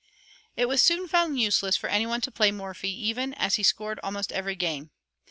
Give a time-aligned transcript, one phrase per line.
[0.57, 3.99] It was soon found useless for any one to play Morphy even, as he scored
[4.01, 4.89] almost every game.